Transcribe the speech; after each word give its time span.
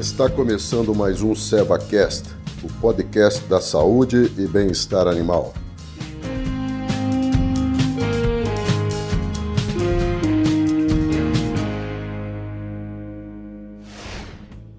Está 0.00 0.30
começando 0.30 0.94
mais 0.94 1.20
um 1.20 1.34
SevaCast, 1.34 2.34
o 2.64 2.80
podcast 2.80 3.44
da 3.44 3.60
saúde 3.60 4.32
e 4.38 4.46
bem-estar 4.46 5.06
animal. 5.06 5.52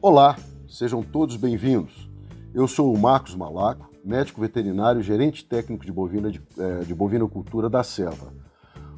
Olá, 0.01 0.35
sejam 0.67 1.03
todos 1.03 1.37
bem-vindos. 1.37 2.09
Eu 2.51 2.67
sou 2.67 2.91
o 2.91 2.97
Marcos 2.97 3.35
Malaco, 3.35 3.91
médico 4.03 4.41
veterinário 4.41 5.01
e 5.01 5.03
gerente 5.03 5.45
técnico 5.45 5.85
de, 5.85 5.91
bovina 5.91 6.31
de, 6.31 6.41
é, 6.57 6.79
de 6.79 6.95
bovinocultura 6.95 7.69
da 7.69 7.83
Selva. 7.83 8.33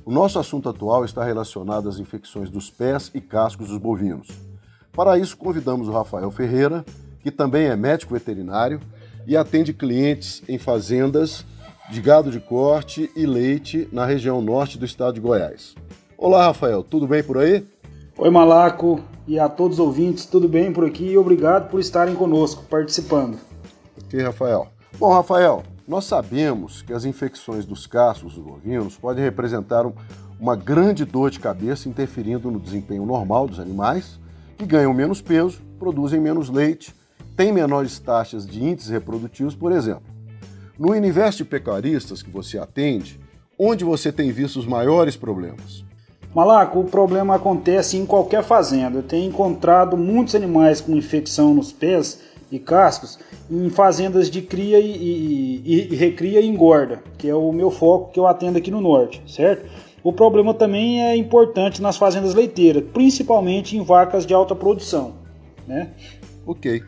O 0.06 0.12
nosso 0.12 0.40
assunto 0.40 0.70
atual 0.70 1.04
está 1.04 1.22
relacionado 1.22 1.90
às 1.90 2.00
infecções 2.00 2.50
dos 2.50 2.70
pés 2.70 3.12
e 3.14 3.20
cascos 3.20 3.68
dos 3.68 3.78
bovinos. 3.78 4.53
Para 4.96 5.18
isso, 5.18 5.36
convidamos 5.36 5.88
o 5.88 5.92
Rafael 5.92 6.30
Ferreira, 6.30 6.86
que 7.20 7.32
também 7.32 7.66
é 7.66 7.76
médico 7.76 8.14
veterinário 8.14 8.80
e 9.26 9.36
atende 9.36 9.74
clientes 9.74 10.44
em 10.48 10.60
fazendas 10.60 11.44
de 11.90 12.00
gado 12.00 12.30
de 12.30 12.40
corte 12.40 13.10
e 13.16 13.26
leite 13.26 13.90
na 13.92 14.06
região 14.06 14.40
norte 14.40 14.78
do 14.78 14.86
estado 14.86 15.16
de 15.16 15.20
Goiás. 15.20 15.74
Olá, 16.16 16.46
Rafael, 16.46 16.84
tudo 16.84 17.08
bem 17.08 17.24
por 17.24 17.40
aí? 17.40 17.66
Oi, 18.16 18.30
Malaco, 18.30 19.00
e 19.28 19.40
a 19.40 19.50
todos 19.50 19.80
os 19.80 19.86
ouvintes, 19.86 20.28
tudo 20.28 20.48
bem 20.48 20.72
por 20.72 20.86
aqui 20.86 21.06
e 21.06 21.18
obrigado 21.18 21.72
por 21.72 21.80
estarem 21.80 22.14
conosco, 22.14 22.64
participando. 22.70 23.40
Ok, 24.06 24.22
Rafael. 24.22 24.68
Bom, 25.00 25.12
Rafael, 25.12 25.64
nós 25.88 26.06
sabemos 26.06 26.84
que 26.84 26.94
as 26.94 27.04
infecções 27.04 27.66
dos 27.66 27.88
cascos 27.88 28.36
dos 28.36 28.44
bovinos 28.44 28.96
podem 28.96 29.24
representar 29.24 29.92
uma 30.40 30.56
grande 30.56 31.04
dor 31.04 31.32
de 31.32 31.40
cabeça 31.40 31.90
interferindo 31.90 32.52
no 32.52 32.60
desempenho 32.60 33.08
normal 33.08 33.48
dos 33.48 33.60
animais 33.60 34.22
que 34.64 34.70
ganham 34.70 34.94
menos 34.94 35.22
peso, 35.22 35.62
produzem 35.78 36.20
menos 36.20 36.50
leite, 36.50 36.96
têm 37.36 37.52
menores 37.52 38.00
taxas 38.00 38.48
de 38.48 38.64
índices 38.64 38.90
reprodutivos, 38.90 39.56
por 39.56 39.72
exemplo. 39.72 40.04
No 40.80 40.92
universo 40.92 41.40
de 41.40 41.46
pecuaristas 41.46 42.24
que 42.24 42.30
você 42.30 42.58
atende, 42.58 43.20
onde 43.60 43.84
você 43.84 44.12
tem 44.12 44.32
visto 44.32 44.58
os 44.58 44.66
maiores 44.66 45.16
problemas? 45.16 45.84
Malaco, 46.34 46.80
o 46.80 46.86
problema 46.86 47.36
acontece 47.36 47.98
em 47.98 48.06
qualquer 48.06 48.44
fazenda. 48.44 48.98
Eu 48.98 49.04
tenho 49.04 49.30
encontrado 49.30 49.96
muitos 49.96 50.34
animais 50.34 50.82
com 50.82 50.96
infecção 50.96 51.54
nos 51.54 51.72
pés 51.72 52.22
e 52.52 52.58
cascos 52.58 53.20
em 53.52 53.70
fazendas 53.70 54.30
de 54.30 54.42
cria 54.42 54.80
e, 54.80 55.62
e, 55.66 55.88
e, 55.92 55.96
recria 55.96 56.40
e 56.40 56.48
engorda, 56.48 57.04
que 57.18 57.28
é 57.28 57.36
o 57.36 57.52
meu 57.52 57.70
foco 57.70 58.12
que 58.12 58.20
eu 58.20 58.26
atendo 58.26 58.58
aqui 58.58 58.72
no 58.72 58.82
norte, 58.82 59.22
certo? 59.28 59.70
O 60.04 60.12
problema 60.12 60.54
também 60.54 61.02
é 61.02 61.16
importante 61.16 61.82
nas 61.82 61.96
fazendas 61.96 62.34
leiteiras, 62.34 62.84
principalmente 62.94 63.78
em 63.78 63.84
vacas 63.84 64.26
de 64.26 64.34
alta 64.34 64.54
produção. 64.54 65.14
Né? 65.66 65.92
Ok. 66.46 66.84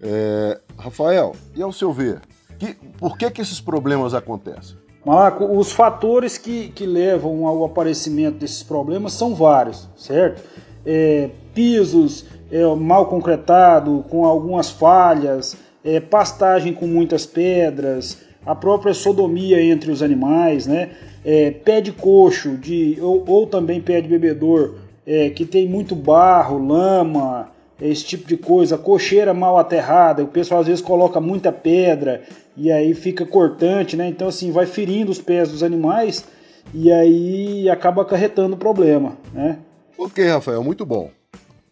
É, 0.00 0.60
Rafael, 0.78 1.34
e 1.54 1.62
ao 1.62 1.72
seu 1.72 1.92
ver, 1.92 2.20
que, 2.58 2.74
por 2.98 3.18
que, 3.18 3.30
que 3.30 3.40
esses 3.42 3.60
problemas 3.60 4.14
acontecem? 4.14 4.76
Malaco, 5.04 5.44
os 5.44 5.70
fatores 5.70 6.36
que, 6.36 6.68
que 6.70 6.84
levam 6.84 7.46
ao 7.46 7.64
aparecimento 7.64 8.38
desses 8.38 8.62
problemas 8.62 9.12
são 9.12 9.34
vários, 9.34 9.88
certo? 9.96 10.42
É, 10.84 11.30
pisos 11.54 12.24
é, 12.50 12.64
mal 12.74 13.06
concretado, 13.06 14.04
com 14.10 14.24
algumas 14.24 14.70
falhas, 14.70 15.56
é, 15.84 16.00
pastagem 16.00 16.72
com 16.72 16.86
muitas 16.86 17.24
pedras, 17.24 18.25
a 18.46 18.54
própria 18.54 18.94
sodomia 18.94 19.60
entre 19.60 19.90
os 19.90 20.02
animais, 20.02 20.66
né? 20.66 20.90
É, 21.24 21.50
pé 21.50 21.80
de 21.80 21.90
coxo 21.90 22.56
de, 22.56 22.96
ou, 23.00 23.24
ou 23.26 23.46
também 23.46 23.80
pé 23.80 24.00
de 24.00 24.08
bebedor 24.08 24.76
é, 25.04 25.28
que 25.30 25.44
tem 25.44 25.68
muito 25.68 25.96
barro, 25.96 26.64
lama, 26.64 27.50
esse 27.80 28.04
tipo 28.04 28.26
de 28.26 28.36
coisa, 28.36 28.78
cocheira 28.78 29.34
mal 29.34 29.58
aterrada, 29.58 30.22
o 30.22 30.28
pessoal 30.28 30.60
às 30.60 30.66
vezes 30.66 30.82
coloca 30.82 31.20
muita 31.20 31.52
pedra 31.52 32.22
e 32.56 32.70
aí 32.70 32.94
fica 32.94 33.26
cortante, 33.26 33.96
né? 33.96 34.08
Então 34.08 34.28
assim, 34.28 34.52
vai 34.52 34.66
ferindo 34.66 35.10
os 35.10 35.20
pés 35.20 35.50
dos 35.50 35.62
animais 35.62 36.24
e 36.72 36.90
aí 36.90 37.68
acaba 37.68 38.02
acarretando 38.02 38.56
problema, 38.56 39.16
né? 39.32 39.58
Ok, 39.98 40.26
Rafael, 40.26 40.62
muito 40.62 40.86
bom. 40.86 41.10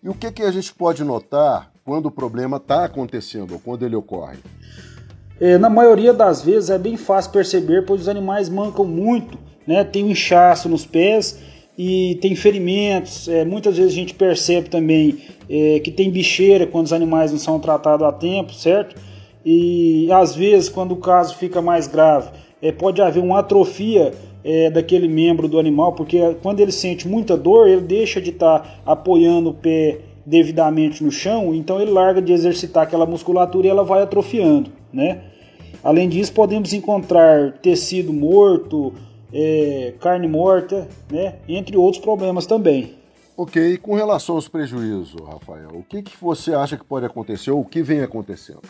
E 0.03 0.09
o 0.09 0.15
que, 0.15 0.31
que 0.31 0.43
a 0.43 0.50
gente 0.50 0.75
pode 0.75 1.04
notar 1.04 1.71
quando 1.84 2.06
o 2.06 2.10
problema 2.10 2.56
está 2.56 2.84
acontecendo 2.84 3.54
ou 3.54 3.60
quando 3.60 3.84
ele 3.84 3.97
ocorre? 3.97 4.38
É, 5.41 5.59
na 5.59 5.69
maioria 5.69 6.12
das 6.12 6.43
vezes 6.43 6.71
é 6.71 6.78
bem 6.78 6.97
fácil 6.97 7.33
perceber, 7.33 7.84
pois 7.84 8.03
os 8.03 8.09
animais 8.09 8.49
mancam 8.49 8.84
muito, 8.84 9.37
né? 9.67 9.83
Tem 9.83 10.05
um 10.05 10.11
inchaço 10.11 10.69
nos 10.69 10.87
pés 10.87 11.41
e 11.77 12.17
tem 12.21 12.37
ferimentos. 12.37 13.27
É, 13.28 13.45
muitas 13.45 13.77
vezes 13.77 13.93
a 13.93 13.97
gente 13.97 14.15
percebe 14.15 14.69
também 14.69 15.19
é, 15.50 15.81
que 15.81 15.91
tem 15.91 16.09
bicheira 16.09 16.69
quando 16.69 16.87
os 16.87 16.93
animais 16.93 17.33
não 17.33 17.39
são 17.39 17.59
tratados 17.59 18.06
a 18.06 18.12
tempo, 18.12 18.55
certo? 18.55 18.95
E 19.45 20.09
às 20.12 20.37
vezes, 20.37 20.69
quando 20.69 20.93
o 20.93 20.97
caso 20.97 21.34
fica 21.34 21.61
mais 21.61 21.89
grave, 21.89 22.31
é, 22.62 22.71
pode 22.71 23.03
haver 23.03 23.21
uma 23.21 23.41
atrofia 23.41 24.12
é, 24.45 24.71
daquele 24.71 25.09
membro 25.09 25.49
do 25.49 25.59
animal, 25.59 25.95
porque 25.95 26.37
quando 26.43 26.61
ele 26.61 26.72
sente 26.72 27.09
muita 27.09 27.37
dor, 27.37 27.66
ele 27.66 27.81
deixa 27.81 28.21
de 28.21 28.31
estar 28.31 28.61
tá 28.61 28.75
apoiando 28.87 29.51
o 29.51 29.55
pé 29.55 29.99
devidamente 30.25 31.03
no 31.03 31.11
chão, 31.11 31.53
então 31.55 31.81
ele 31.81 31.91
larga 31.91 32.22
de 32.22 32.33
exercitar 32.33 32.84
aquela 32.84 33.05
musculatura 33.05 33.66
e 33.66 33.71
ela 33.71 33.84
vai 33.84 34.01
atrofiando 34.03 34.84
né? 34.94 35.22
Além 35.82 36.09
disso, 36.09 36.32
podemos 36.32 36.72
encontrar 36.72 37.53
tecido 37.59 38.12
morto, 38.12 38.94
é, 39.32 39.94
carne 40.00 40.28
morta, 40.28 40.88
né? 41.10 41.34
Entre 41.49 41.77
outros 41.77 42.03
problemas 42.03 42.47
também. 42.47 42.94
Ok, 43.37 43.75
e 43.75 43.78
com 43.78 43.94
relação 43.94 44.37
aos 44.37 44.47
prejuízos, 44.47 45.21
Rafael, 45.27 45.71
o 45.75 45.83
que, 45.83 46.03
que 46.03 46.16
você 46.19 46.54
acha 46.54 46.77
que 46.77 46.84
pode 46.84 47.04
acontecer 47.04 47.50
ou 47.50 47.60
o 47.60 47.65
que 47.65 47.83
vem 47.83 48.00
acontecendo? 48.00 48.62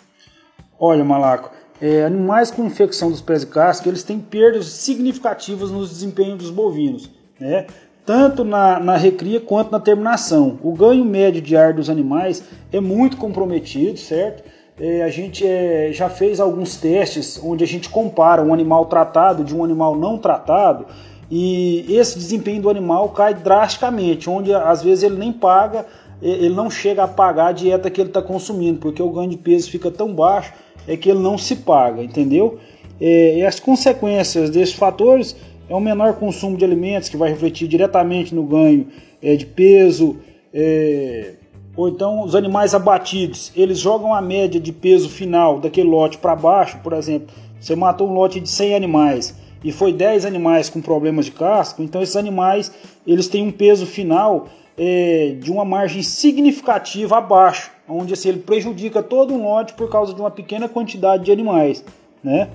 Olha, 0.81 1.05
Malaco, 1.05 1.51
é, 1.81 2.03
animais 2.03 2.51
com 2.51 2.65
infecção 2.65 3.11
dos 3.11 3.21
pés 3.21 3.43
e 3.43 3.47
casca, 3.47 3.89
eles 3.89 4.03
têm 4.03 4.19
perdas 4.19 4.67
significativas 4.67 5.71
no 5.71 5.87
desempenho 5.87 6.37
dos 6.37 6.51
bovinos, 6.51 7.11
né? 7.39 7.67
tanto 8.07 8.45
na, 8.45 8.79
na 8.81 8.97
recria 8.97 9.41
quanto 9.41 9.71
na 9.71 9.81
terminação. 9.81 10.59
O 10.63 10.73
ganho 10.73 11.05
médio 11.05 11.41
de 11.41 11.57
ar 11.57 11.73
dos 11.73 11.89
animais 11.89 12.45
é 12.73 12.81
muito 12.81 13.17
comprometido, 13.17 13.99
certo? 13.99 14.45
É, 14.79 15.03
a 15.03 15.09
gente 15.09 15.47
é, 15.47 15.91
já 15.93 16.09
fez 16.09 16.41
alguns 16.41 16.77
testes 16.77 17.41
onde 17.43 17.63
a 17.63 17.67
gente 17.67 17.89
compara 17.89 18.43
um 18.43 18.53
animal 18.53 18.87
tratado 18.87 19.45
de 19.45 19.55
um 19.55 19.63
animal 19.63 19.97
não 19.97 20.19
tratado 20.19 20.87
e 21.31 21.87
esse 21.89 22.19
desempenho 22.19 22.63
do 22.63 22.71
animal 22.71 23.09
cai 23.11 23.35
drasticamente, 23.35 24.29
onde 24.29 24.53
às 24.53 24.83
vezes 24.83 25.05
ele 25.05 25.17
nem 25.17 25.33
paga, 25.33 25.87
ele 26.21 26.55
não 26.55 26.71
chega 26.71 27.05
a 27.05 27.09
pagar 27.09 27.49
a 27.49 27.53
dieta 27.53 27.91
que 27.91 28.01
ele 28.01 28.11
está 28.11 28.23
consumindo, 28.23 28.79
porque 28.79 29.03
o 29.03 29.11
ganho 29.11 29.31
de 29.31 29.37
peso 29.37 29.71
fica 29.71 29.91
tão 29.91 30.13
baixo 30.15 30.53
é 30.87 30.97
que 30.97 31.09
ele 31.09 31.21
não 31.21 31.39
se 31.39 31.57
paga, 31.57 32.03
entendeu? 32.03 32.59
É, 33.01 33.39
e 33.39 33.45
as 33.45 33.59
consequências 33.59 34.51
desses 34.51 34.75
fatores 34.75 35.35
é 35.69 35.75
um 35.75 35.81
menor 35.81 36.15
consumo 36.15 36.57
de 36.57 36.65
alimentos 36.65 37.09
que 37.09 37.17
vai 37.17 37.31
refletir 37.31 37.67
diretamente 37.67 38.35
no 38.35 38.43
ganho 38.43 38.89
de 39.23 39.47
peso, 39.47 40.19
é, 40.53 41.33
ou 41.77 41.89
então 41.89 42.23
os 42.23 42.35
animais 42.35 42.75
abatidos, 42.75 43.53
eles 43.55 43.79
jogam 43.79 44.15
a 44.15 44.21
média 44.21 44.61
de 44.61 44.73
peso 44.73 45.09
final 45.09 45.59
daquele 45.59 45.89
lote 45.89 46.19
para 46.19 46.37
baixo, 46.37 46.79
por 46.83 46.93
exemplo, 46.93 47.35
você 47.61 47.75
matou 47.75 48.09
um 48.09 48.15
lote 48.15 48.41
de 48.41 48.49
100 48.49 48.75
animais 48.75 49.35
e 49.63 49.73
foi 49.73 49.93
10 49.93 50.25
animais 50.25 50.69
com 50.69 50.81
problemas 50.81 51.25
de 51.27 51.33
casco, 51.33 51.83
então 51.83 52.03
esses 52.03 52.17
animais 52.17 52.73
eles 53.07 53.29
têm 53.29 53.47
um 53.47 53.51
peso 53.51 53.87
final 53.87 54.49
é, 54.77 55.37
de 55.41 55.51
uma 55.51 55.65
margem 55.65 56.03
significativa 56.03 57.19
abaixo, 57.19 57.71
onde 57.89 58.13
assim, 58.13 58.29
ele 58.29 58.41
prejudica 58.41 59.03
todo 59.03 59.33
um 59.33 59.43
lote 59.43 59.75
por 59.75 59.91
causa 59.91 60.13
de 60.13 60.21
uma 60.21 60.31
pequena 60.31 60.69
quantidade 60.69 61.25
de 61.25 61.33
animais, 61.33 61.85
né? 62.23 62.51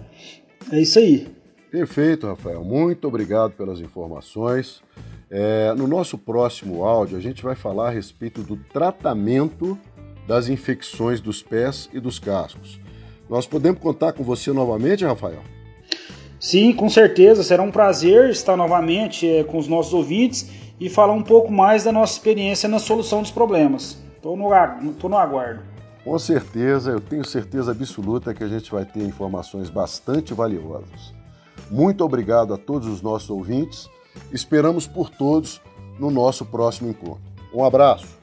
É 0.71 0.79
isso 0.79 0.99
aí. 0.99 1.27
Perfeito, 1.71 2.27
Rafael. 2.27 2.63
Muito 2.63 3.07
obrigado 3.07 3.51
pelas 3.51 3.79
informações. 3.79 4.81
É, 5.31 5.73
no 5.75 5.87
nosso 5.87 6.17
próximo 6.17 6.83
áudio, 6.83 7.17
a 7.17 7.21
gente 7.21 7.43
vai 7.43 7.55
falar 7.55 7.89
a 7.89 7.91
respeito 7.91 8.41
do 8.41 8.57
tratamento 8.57 9.77
das 10.27 10.49
infecções 10.49 11.21
dos 11.21 11.43
pés 11.43 11.89
e 11.93 11.99
dos 11.99 12.17
cascos. 12.17 12.79
Nós 13.29 13.45
podemos 13.45 13.79
contar 13.79 14.13
com 14.13 14.23
você 14.23 14.51
novamente, 14.51 15.05
Rafael? 15.05 15.41
Sim, 16.39 16.73
com 16.73 16.89
certeza. 16.89 17.43
Será 17.43 17.61
um 17.61 17.71
prazer 17.71 18.29
estar 18.29 18.57
novamente 18.57 19.27
é, 19.27 19.43
com 19.43 19.57
os 19.57 19.67
nossos 19.67 19.93
ouvintes 19.93 20.49
e 20.79 20.89
falar 20.89 21.13
um 21.13 21.21
pouco 21.21 21.51
mais 21.51 21.83
da 21.83 21.91
nossa 21.91 22.13
experiência 22.13 22.67
na 22.67 22.79
solução 22.79 23.21
dos 23.21 23.29
problemas. 23.29 24.01
Estou 24.15 24.35
no, 24.35 24.49
no 24.49 25.17
aguardo. 25.17 25.61
Com 26.03 26.17
certeza, 26.17 26.91
eu 26.91 27.01
tenho 27.01 27.25
certeza 27.25 27.71
absoluta 27.71 28.33
que 28.33 28.43
a 28.43 28.47
gente 28.47 28.71
vai 28.71 28.85
ter 28.85 29.03
informações 29.03 29.69
bastante 29.69 30.33
valiosas. 30.33 31.13
Muito 31.69 32.03
obrigado 32.03 32.53
a 32.53 32.57
todos 32.57 32.87
os 32.87 33.01
nossos 33.01 33.29
ouvintes 33.29 33.89
Esperamos 34.31 34.87
por 34.87 35.09
todos 35.09 35.61
no 35.97 36.11
nosso 36.11 36.45
próximo 36.45 36.89
encontro. 36.89 37.21
Um 37.53 37.63
abraço. 37.63 38.18